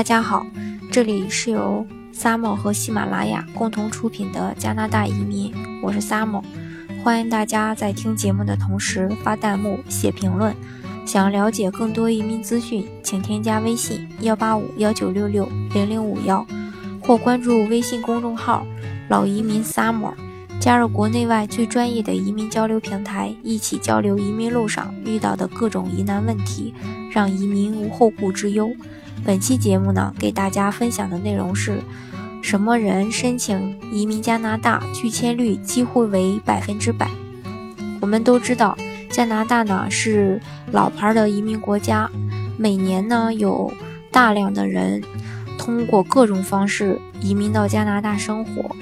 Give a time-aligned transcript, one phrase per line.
[0.00, 0.46] 大家好，
[0.90, 5.52] 这里是由 Summer 和喜马拉雅共同出品的加拿大移民，
[5.82, 6.42] 我是 Summer，
[7.04, 10.56] 欢迎大家在听节目的同时发弹幕、写评论。
[11.04, 16.46] 想了解更多移民资讯，请添加微信幺八五幺九六六零零五幺，
[17.02, 18.66] 或关注微信公众号
[19.10, 20.14] 老移民 Summer，
[20.60, 26.74] 加入国内外最专业的移民交流平台，一起交流移民路上遇到的各种疑难问题，
[27.10, 28.70] 让移民无后顾之忧。
[29.24, 31.78] 本期节目呢，给大家分享的内容是：
[32.42, 37.10] 什么人申请移民加拿大拒签率几乎为百分之百？
[37.98, 38.76] 我们都知道，
[39.10, 40.38] 加拿大呢是
[40.72, 42.10] 老牌的移民国家，
[42.58, 43.72] 每年呢有
[44.12, 45.02] 大量的人
[45.56, 48.76] 通过各种方式移民到加拿大生活。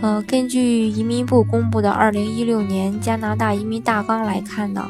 [0.00, 4.88] 呃，根据移民部公布的二零一六年加拿大移民大纲来看呢，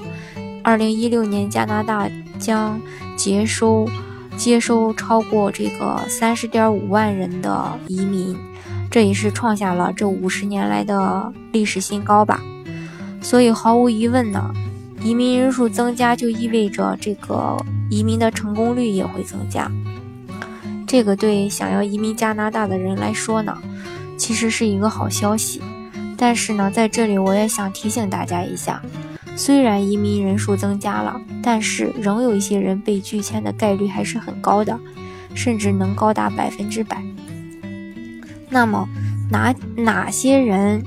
[0.62, 2.08] 二零一六年加拿大
[2.38, 2.80] 将
[3.16, 3.88] 接收。
[4.36, 8.36] 接收超过这个三十点五万人的移民，
[8.88, 12.40] 这也是创下了这五十年来的历史新高吧。
[13.20, 14.55] 所以毫无疑问呢，
[15.02, 17.56] 移民人数增加就意味着这个
[17.90, 19.68] 移民的成功率也会增加。
[20.86, 23.58] 这个对想要移民加拿大的人来说呢，
[24.19, 25.62] 其实是一个好消息。
[26.19, 28.83] 但是呢，在这里我也想提醒大家一下。
[29.36, 34.77] 虽然移民人数增加了，但是仍有一些人被拒签的概率还是很高的，
[35.33, 37.00] 甚至能高达百分之百。
[38.50, 38.89] 那么
[39.30, 40.83] 哪哪些人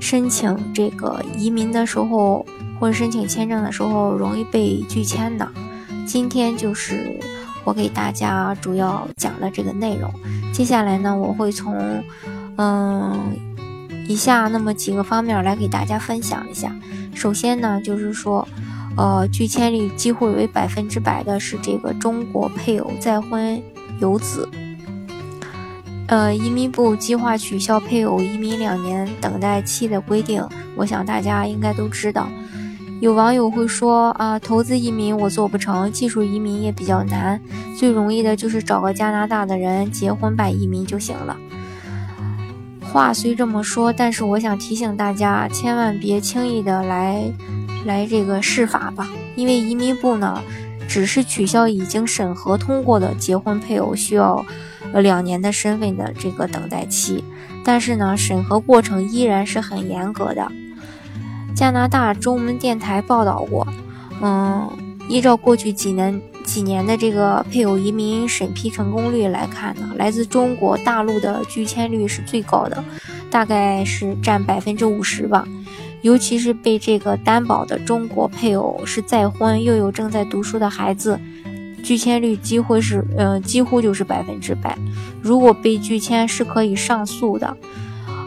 [0.00, 2.44] 申请这个移民的时候，
[2.78, 5.50] 或者申请签证的时候容易被拒签呢？
[6.04, 7.18] 今天就是
[7.64, 10.12] 我给大家主要讲的这个内容。
[10.52, 12.04] 接下来呢，我会从
[12.56, 13.36] 嗯
[14.06, 16.74] 以下那么几个方面来给大家分享一下。
[17.14, 18.46] 首先呢，就是说，
[18.96, 23.62] 呃，拒签率几乎为百分之百的是这个中国配偶再婚
[24.00, 24.48] 有子。
[26.06, 30.46] 呃，移民部计划取消配偶移民两年等待期的规定，
[30.76, 32.28] 我想大家应该都知道。
[33.00, 37.40] 有网友会说啊，投资移民我做不成，技术移民也比较难，
[37.78, 41.36] 最容易的就是找个加拿大的人结婚办移民就行了。
[42.94, 47.24] 话虽这么说，但是我想提醒大家，千万别轻易的来
[47.86, 50.40] 来这个试法吧，因为移民部呢，
[50.86, 54.46] 只是取消已经审核通过的结婚配偶需要
[54.92, 57.24] 呃两年的身份的这个等待期，
[57.64, 60.46] 但是呢，审核过程依然是很严格的。
[61.52, 63.66] 加拿大中文电台报道过，
[64.22, 64.70] 嗯，
[65.08, 66.22] 依照过去几年。
[66.54, 72.84] 几年的这个配偶移民审批成功率来看呢，来自中国大陆的拒签率是最高的，
[73.28, 75.44] 大概是占百分之五十吧。
[76.02, 81.18] 尤其是被这个担保的中国配偶是再婚又有正在读书的孩子，
[81.82, 84.78] 拒签率几乎是，嗯，几乎就是百分之百。
[85.20, 87.56] 如果被拒签是可以上诉的，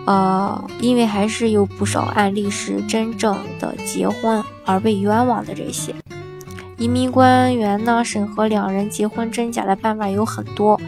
[0.05, 5.95] 呃，因为还是有不少案例是真正的结婚而被冤枉的这些。
[6.77, 10.79] 移民官员呢，审核两人结婚真假的办法有很多，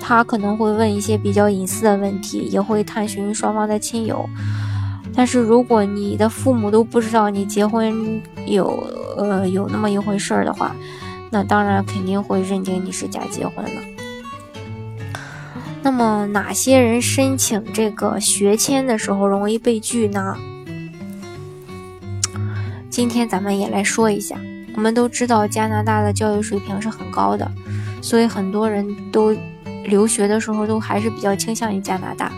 [0.00, 4.26] 他可能会问一些比较隐私的问题，也会探寻双方的亲友。
[5.14, 8.86] 但是如果你的父母都不知道你结婚有
[9.16, 10.74] 呃有那么一回事儿的话，
[11.30, 13.80] 那当然肯定会认定你是假结婚了。
[15.82, 20.36] 那么哪些人申请这个学签的时候容易被拒呢？
[22.88, 24.36] 今天咱们也来说一下。
[24.76, 27.50] 我们都知道加拿大的教育水平是很高的，
[28.00, 29.34] 所以很多人都
[29.86, 32.30] 留学的时候都还是比较倾向于加拿大。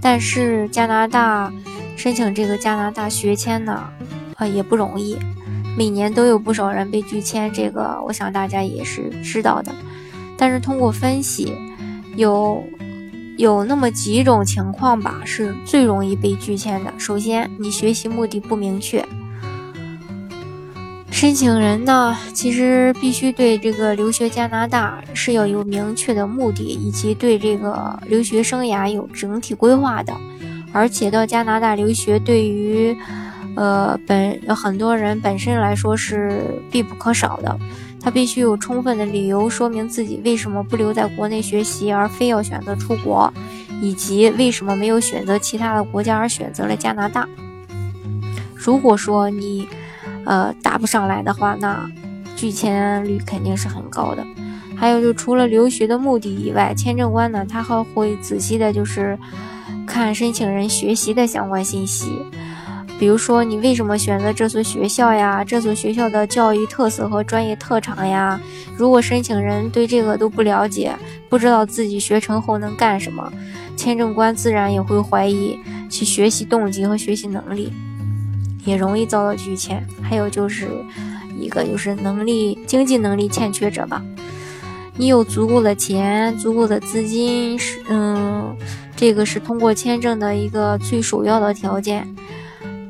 [0.00, 1.52] 但是加拿大
[1.94, 3.88] 申请这个加拿大学签呢，
[4.36, 5.16] 呃也不容易，
[5.76, 9.70] 每年都有不少人被拒签，这个我想大家也是知道的。
[10.36, 11.54] 但是通过分析，
[12.16, 12.64] 有
[13.36, 16.92] 有那么几种情况吧，是最容易被拒签的。
[16.98, 19.06] 首先，你学习目的不明确。
[21.22, 30.12] 申请人呢，其实必须对这个留学加拿大是要有明确的目的，以及对这个留学生涯有整体规划的。
[30.72, 32.92] 而且到加拿大留学，对于
[33.54, 37.56] 呃本很多人本身来说是必不可少的。
[38.00, 43.32] 他必须有充分的理由说明自己为什么不留在国内学习，而非要选择出国，
[43.80, 47.28] 以及为什么没有选择其他的国家而选择了加拿大。
[48.56, 49.68] 如果说你，
[50.24, 51.90] 呃，答不上来的话，那
[52.36, 54.24] 拒签率肯定是很高的。
[54.76, 59.16] 还有，就除了留学的目的以外，签证官呢，他还会仔细的，就是
[59.86, 62.10] 看申请人学习的相关信息，
[62.98, 68.40] 比如说你为什么选择这所学校呀，这所学校的教育特色和专业特长呀。
[68.76, 70.92] 如果申请人对这个都不了解，
[71.28, 73.32] 不知道自己学成后能干什么，
[73.76, 75.56] 签证官自然也会怀疑
[75.88, 77.72] 其学习动机和学习能力，
[78.64, 79.86] 也容易遭到拒签。
[80.02, 80.68] 还有就是
[81.38, 84.02] 一个就是能力经济能力欠缺者吧，
[84.96, 88.56] 你有足够的钱、足够的资金，是嗯，
[88.96, 92.06] 这个是通过签证的一个最首要的条件。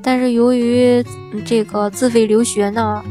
[0.02, 1.04] 但是由于
[1.44, 3.02] 这个自费留学呢。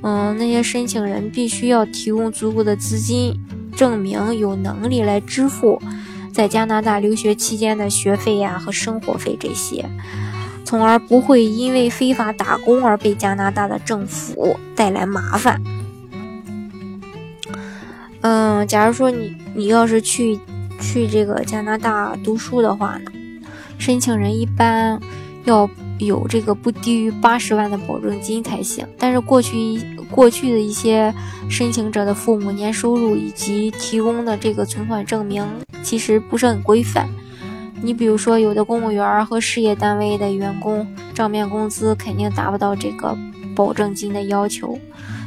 [0.00, 3.34] 嗯，那些申请人必须要提供足够的资金，
[3.74, 5.82] 证明有能力来支付
[6.32, 9.84] 在加拿大留学期间的学费呀和生活费这些，
[10.68, 15.62] 从而不会因为非法打工而被加拿大的政府带来麻烦。
[18.20, 20.38] 嗯，假如说你你要是去
[20.78, 23.10] 去这个加拿大读书的话呢，
[23.78, 25.00] 申请人一般
[25.44, 25.70] 要。
[26.00, 31.12] 有这个不低于八十万的保证金才行，但是过去一过去的一些
[31.50, 35.44] 申请者的父母年收入以及提供的这个存款证明
[35.82, 37.08] 其实不是很规范。
[37.82, 43.16] 你比如说，有的公务员和事业单位的员工账面工资肯定达不到这个
[43.54, 44.78] 保证金的要求。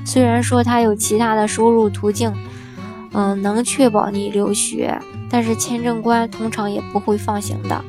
[0.05, 2.33] 虽然说他有其他的收入途径，
[3.13, 4.97] 嗯，能确保你留学，
[5.29, 7.81] 但是签证官通常也不会放行的。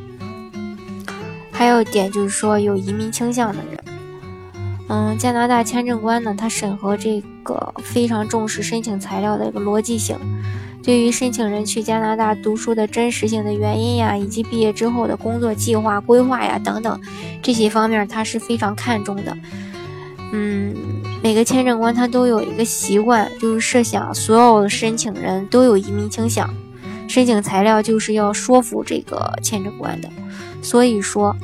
[1.50, 3.84] 还有一点就是说，有移民倾向的人，
[4.88, 10.16] 嗯，加拿大签证官呢，他审核这个非常重视申请材料的一个逻辑性，
[10.82, 17.00] 对于申请人去加拿大读书的真实性的原因呀，以及毕业之后的工作计划规划呀等等
[17.40, 19.36] 这些方面，他是非常看重的。
[20.32, 20.74] 嗯，
[21.22, 26.52] 每个签证官他都有一个习惯，就是设想所有的申请人都有移民倾向，
[27.06, 30.08] 申请材料就是要说服这个签证官的。
[30.62, 31.36] 所以说，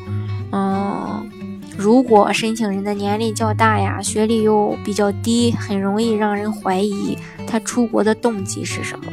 [0.50, 1.30] 嗯，
[1.76, 9.06] 如果申请人的年龄较大呀，学历又比较低，很容易让人怀疑他出国的动机是什么。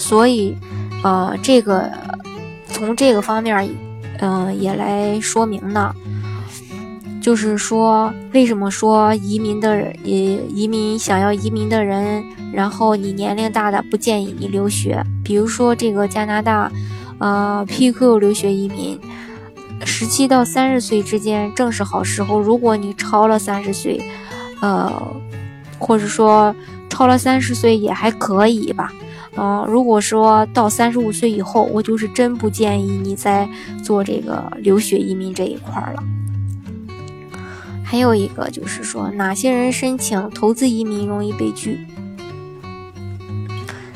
[0.00, 0.56] 所以，
[1.04, 1.90] 呃，这个
[2.66, 3.68] 从这个方面，
[4.18, 5.94] 嗯，也来说明呢，
[7.20, 16.72] 就是说，为什么说移民的移移民想要移民的人，然后你年龄大的不建议你留学，比如说这个加拿大。
[17.22, 18.98] 呃，PQ 留学移民，
[19.84, 22.40] 十七到三十岁之间正是好时候。
[22.40, 24.00] 如果你超了三十岁，
[24.62, 24.90] 呃，
[25.78, 26.56] 或者说
[26.88, 28.90] 超了三十岁也还可以吧。
[29.42, 33.48] 嗯，如果说到三十五岁以后，我就是真不建议你再
[33.82, 36.02] 做这个留学移民这一块了。
[37.82, 41.78] 还有一个就是说，哪些人申请投资移民容易被拒？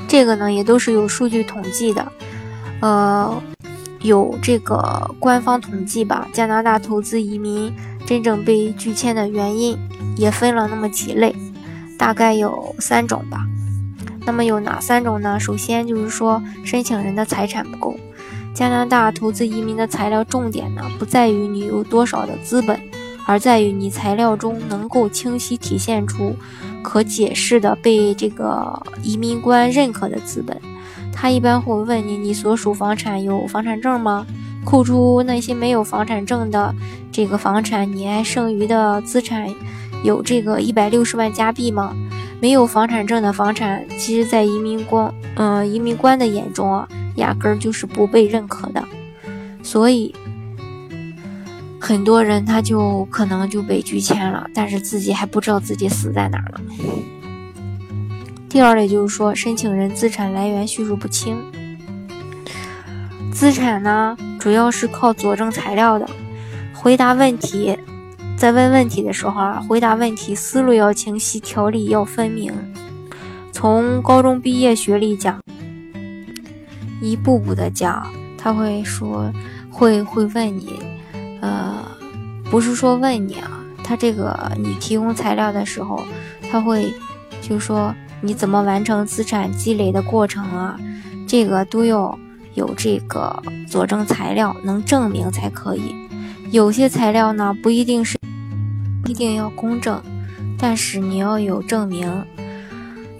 [0.08, 2.10] 这个呢，也都是有数据统计的。
[2.80, 3.42] 呃，
[4.00, 7.70] 有这个官方统计吧，加拿大投资移民
[8.06, 9.76] 真正被拒签的原因
[10.16, 11.36] 也分了那么几类，
[11.98, 13.46] 大概有三种吧。
[14.26, 15.38] 那么有哪三种呢？
[15.38, 17.96] 首先就是说申请人的财产不够。
[18.54, 22.80] 加拿大投资移民的材料重点呢，不在于你有多少的资本，
[23.26, 26.36] 而在于你材料中能够清晰体现出
[26.82, 30.60] 可解释的被这个移民官认可的资本。
[31.12, 34.24] 他一般会问你：你所属房产有房产证吗？
[34.64, 36.74] 扣除那些没有房产证的
[37.12, 39.48] 这个房产，你还剩余的资产
[40.04, 41.96] 有这个一百六十万加币吗？
[42.40, 46.86] 没有房产证的房产，其实，在移民官，嗯，移民官的眼中啊，
[47.16, 48.84] 压根儿就是不被认可的。
[49.62, 50.14] 所以，
[51.80, 56.60] 很多人他就可能就被拒签了，但是自己还不知道自己死在哪儿了。
[58.50, 61.38] 第二类就是说，申请人资产来源叙述不清。
[63.32, 66.06] 资产呢，主要是靠佐证材料的。
[66.74, 67.78] 回答问题，
[68.44, 72.52] 在问问题的时候啊，回答问题思路要清晰，条理要分明。
[73.52, 75.40] 从高中毕业学历讲，
[77.00, 79.32] 一步步的讲，他会说，
[79.70, 80.78] 会会问你，
[81.40, 81.82] 呃，
[82.50, 83.50] 不是说问你啊，
[83.82, 86.02] 他这个你提供材料的时候，
[86.52, 86.92] 他会
[87.40, 87.94] 就说。
[88.20, 90.78] 你怎么完成资产积累的过程啊？
[91.26, 92.18] 这个都要
[92.54, 95.94] 有这个佐证材料，能证明才可以。
[96.50, 98.18] 有些材料呢，不一定是
[99.06, 100.02] 一定要公证，
[100.58, 102.24] 但是你要有证明。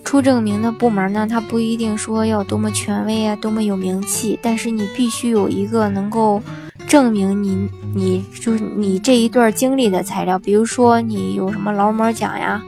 [0.04, 6.40] 出证明的部门呢，它不一定说要多么权威啊，多么有名气，但是你必须有一个能够
[6.86, 12.62] 证明你你就是你这一段经历的材料，比如说你有什么劳模奖呀。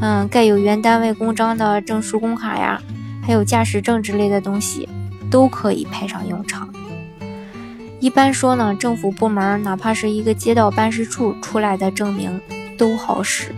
[0.00, 2.80] 嗯，盖有原单位公章的证书工卡呀，
[3.20, 4.88] 还有驾驶证之类的东西，
[5.28, 6.67] 都可以派上用场。
[8.00, 12.40] 一般说呢，政府部门哪怕是一个街道办事处出来的证明
[12.76, 13.52] 都好使。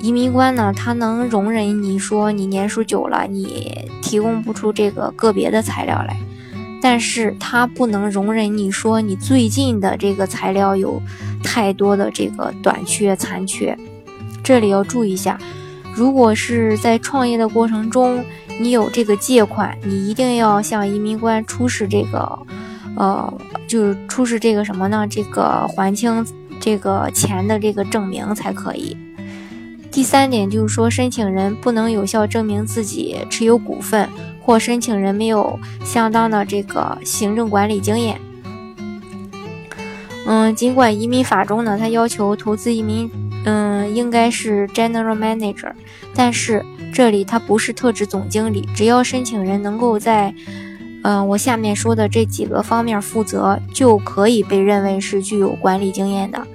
[0.00, 6.16] 移民官呢，他能容忍你说你年数久了，你提供不出这个个别的材料来，
[6.82, 11.00] 但是他不能容忍你说你最近的这个材料有
[11.42, 13.76] 太多的这个短缺残缺。
[14.44, 15.38] 这里要注意一下，
[15.98, 18.24] 如果是在创业的过程中，
[18.60, 22.38] 你有这个借款，你一定要向移民官出示这个，
[22.96, 23.34] 呃，
[23.66, 25.04] 就是出示这个什么呢？
[25.10, 26.24] 这个还清
[26.60, 28.96] 这个钱的这个证明才可以。
[29.90, 34.08] 第三点就是说，申请人不能有效证明自己持有股份，
[34.40, 38.20] 或申请人没有相当的这个行政管理经验。
[40.28, 43.10] 嗯，尽管移民法中呢，它要求投资移民，
[43.44, 45.72] 嗯，应该是 general manager，
[46.14, 50.34] 但是这里它不是特指总经理，只要申请人能够在，
[51.02, 56.46] 嗯，我下面说的这几个方面负责，就可以被认为是具有管理经验的。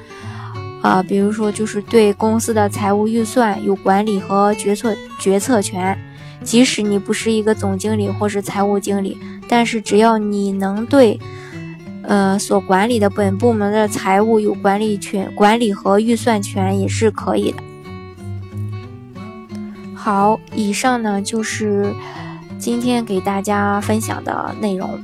[0.81, 5.97] 啊，比如说，就是对公司的财务预算有管理和决策决策权，
[6.43, 11.17] 即使你不是一个总经理或是财务经理，但是只要你能对，
[12.03, 17.57] 呃，所管理的本部门的财务有管理权、管理和预算权也是可以的。
[19.95, 21.93] 好，以上呢就是
[22.57, 25.01] 今天给大家分享的内容。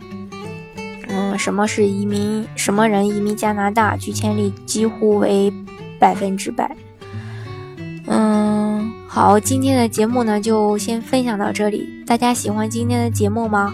[1.08, 2.46] 嗯，什么是移民？
[2.56, 3.98] 什么人移民加拿大？
[3.98, 5.52] 拒签率几乎为。
[6.00, 6.78] 百分之百。
[8.08, 12.06] 嗯，好，今天的节目呢就先分享到这里。
[12.08, 13.74] 大家喜欢今天的节目吗？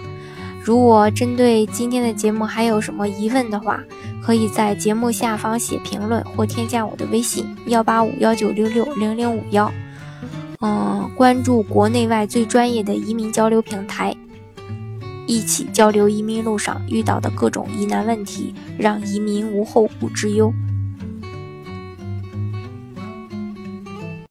[0.66, 3.80] 如果针对今天的节目还有什么疑问的话，
[4.20, 9.72] 可以在节目下方写评论或添加我的微信幺八五幺九六六零零五幺。
[10.58, 14.12] 嗯，关注国内外最专业的移民交流平台，
[15.28, 20.52] 一起交流移民路上遇到的各种疑难问题，让移民无后顾之忧。